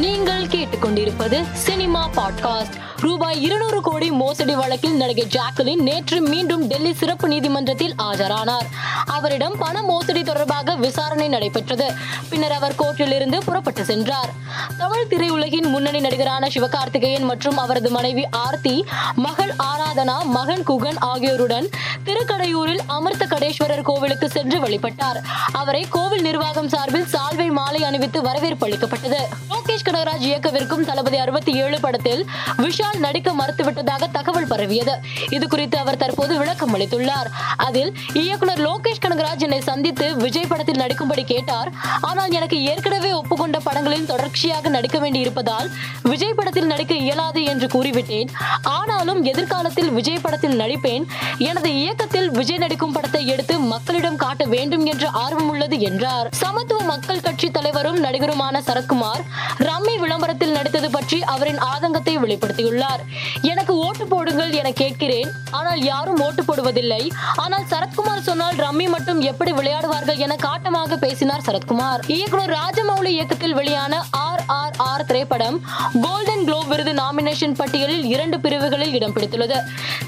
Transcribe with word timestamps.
நீங்கள் 0.00 0.46
கேட்டுக்கொண்டிருப்பது 0.46 1.44
cinema 1.52 2.08
podcast. 2.16 2.72
ரூபாய் 2.96 3.42
இருநூறு 3.42 3.80
கோடி 3.80 4.10
மோசடி 4.10 4.54
வழக்கில் 4.54 4.96
நடிகை 4.96 5.26
ஜாக்லின் 5.26 5.80
நேற்று 5.80 6.20
மீண்டும் 6.20 6.66
டெல்லி 6.66 6.94
சிறப்பு 6.94 7.28
நீதிமன்றத்தில் 7.28 7.94
ஆஜரானார். 8.02 8.66
அவரிடம் 9.06 9.54
பண 9.58 9.82
மோசடி 9.82 10.22
தொடர்பாக 10.22 10.74
விசாரணை 10.74 11.28
நடைபெற்றது. 11.28 11.92
பின்னர் 12.28 12.52
அவர் 12.52 12.74
கோர்ட்டில் 12.78 13.14
இருந்து 13.14 13.44
புறப்பட்டு 13.44 13.84
சென்றார். 13.84 14.30
தமிழ் 14.78 15.06
திரையுலகின் 15.08 15.68
முன்னணி 15.68 16.00
நடிகரான 16.00 16.48
சிவகார்த்திகேயன் 16.48 17.24
மற்றும் 17.24 17.56
அவரது 17.56 17.90
மனைவி 17.90 18.26
ஆர்த்தி 18.30 18.86
மகள் 19.14 19.52
ஆராதனா 19.58 20.24
மகன் 20.24 20.62
குகன் 20.62 20.98
ஆகியோருடன் 20.98 21.68
திருக்கடையூரில் 22.04 22.80
அமிர்த 22.86 23.26
கடேஸ்வரர் 23.26 23.82
கோவிலுக்கு 23.82 24.28
சென்று 24.28 24.58
வழிபட்டார். 24.60 25.22
அவரை 25.52 25.86
கோவில் 25.88 26.22
நிர்வாகம் 26.22 26.68
சார்பில் 26.68 27.06
சால்வை 27.12 27.39
மலர்கள் 27.50 27.58
மாலை 27.58 27.80
அணிவித்து 27.88 28.18
வரவேற்பு 28.26 28.64
அளிக்கப்பட்டது. 28.66 29.20
லோகேஷ் 29.52 29.84
கனகராஜ் 29.86 30.24
இயக்கவிருக்கும் 30.28 30.84
தளபதி 30.88 31.18
அறுபத்தி 31.24 31.52
ஏழு 31.62 31.78
படத்தில் 31.80 32.22
விஷால் 32.64 32.98
நடிக்க 33.04 33.30
மறுத்துவிட்டதாக 33.40 34.08
தகவல் 34.16 34.48
பரவியது. 34.52 34.94
இது 35.36 35.46
குறித்து 35.48 35.76
அவர் 35.78 35.98
தற்போது 36.02 36.32
விளக்கம் 36.38 36.74
அளித்துள்ளார். 36.76 37.28
அதில் 37.66 37.90
இயக்குனர் 38.22 38.62
லோகேஷ் 38.66 39.02
கனகராஜ் 39.04 39.44
என்னை 39.46 39.60
சந்தித்து 39.70 40.06
விஜய் 40.16 40.50
படத்தில் 40.52 40.80
நடிக்கும்படி 40.82 41.24
கேட்டார். 41.32 41.70
ஆனால் 42.00 42.34
எனக்கு 42.38 42.58
ஏற்கனவே 42.72 43.12
ஒப்புக்கொண்ட 43.12 43.60
படங்களில் 43.68 44.08
தொடர்ச்சியாக 44.12 44.68
நடிக்க 44.76 44.98
வேண்டி 44.98 45.20
இருப்பதால் 45.26 45.68
விஜய் 46.12 46.36
படத்தில் 46.40 46.70
நடிக்க 46.72 46.94
இயலாது 47.06 47.42
என்று 47.44 47.68
கூறிவிட்டேன். 47.74 48.30
ஆனாலும் 48.78 49.22
எதிர்காலத்தில் 49.32 49.90
விஜய் 49.98 50.24
படத்தில் 50.26 50.58
நடிப்பேன். 50.62 51.06
எனது 51.50 51.72
இயக்கத்தில் 51.82 52.30
விஜய் 52.30 52.62
நடிக்கும் 52.64 52.96
படத்தை 52.98 53.26
எடுத்து 53.26 53.56
மக்களிடம் 53.74 54.20
காட்ட 54.24 54.44
வேண்டும் 54.56 54.86
என்ற 54.92 55.04
ஆர்வம் 55.24 55.48
உள்ளது 55.48 55.78
என்றார். 55.90 56.28
சமத்துவ 56.42 56.80
மக்கள் 56.92 57.24
கட்சி 57.26 57.39
தலைவரும் 57.48 57.98
நடிகருமான 58.04 58.60
சரத்குமார் 58.68 59.22
ரம்மி 59.58 59.94
விளம்பரத்தில் 59.98 60.52
நடித்தது 60.52 60.90
பற்றி 60.90 61.22
அவரின் 61.22 61.58
ஆதங்கத்தை 61.58 62.14
வெளிப்படுத்தியுள்ளார். 62.18 63.02
எனக்கு 63.42 63.76
ஓட்டு 63.76 64.06
போடுங்கள் 64.06 64.50
என 64.50 64.70
கேட்கிறேன். 64.70 65.30
ஆனால் 65.50 65.82
யாரும் 65.82 66.20
ஓட்டு 66.20 66.42
போடுவதில்லை. 66.42 67.10
ஆனால் 67.36 67.66
சரத்குமார் 67.70 68.26
சொன்னால் 68.28 68.56
ரம்மி 68.56 68.88
மட்டும் 68.88 69.20
எப்படி 69.20 69.52
விளையாடுவார்கள் 69.52 70.16
என 70.16 70.36
காட்டமாக 70.36 70.96
பேசினார் 70.96 71.46
சரத்குமார். 71.46 72.00
இயக்குனர் 72.06 72.56
ராஜமௌலி 72.60 73.12
இயக்கத்தில் 73.18 73.54
வெளியான 73.54 74.02
ஆர் 74.50 74.74
ஆர் 74.76 75.04
திரைப்படம் 75.04 75.60
கோல்டன் 76.02 76.44
குளோப் 76.44 76.68
விருது 76.68 76.92
நாமினேஷன் 76.92 77.54
பட்டியலில் 77.54 78.04
இரண்டு 78.04 78.40
பிரிவுகளில் 78.40 78.94
இடம் 78.94 79.12
பிடித்துள்ளது. 79.12 79.58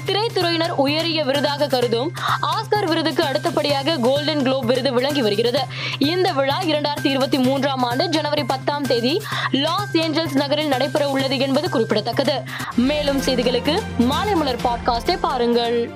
திரைத்துறையினர் 0.05 0.69
உயரிய 0.69 1.23
விருதாக 1.23 1.67
கருதும் 1.67 2.11
ஆஸ்கர் 2.41 2.85
விருதுக்கு 2.85 3.23
அடுத்தபடியாக 3.23 3.97
கோல்டன் 3.97 4.43
குளோப் 4.43 4.65
விருது 4.65 4.93
விளங்கி 4.93 5.21
வருகிறது. 5.21 5.61
இந்த 5.97 6.31
விழா 6.31 6.59
இரண்டாயிரத்தி 6.59 7.05
இருபத்தி 7.05 7.37
மூன்றாம் 7.37 7.83
ஆண்டு 7.83 8.09
ஜனவரி 8.09 8.43
பத்தாம் 8.43 8.87
தேதி 8.87 9.21
லாஸ் 9.51 9.97
ஏஞ்சல்ஸ் 9.97 10.35
நகரில் 10.35 10.67
நடைபெற 10.67 11.09
உள்ளது 11.09 11.37
என்பது 11.37 11.69
குறிப்பிடத்தக்கது. 11.69 12.43
மேலும் 12.75 13.21
செய்திகளுக்கு 13.21 13.79
மாலை 13.97 14.35
மலர் 14.35 14.61
பாட்காஸ்டை 14.63 15.17
பாருங்கள். 15.21 15.91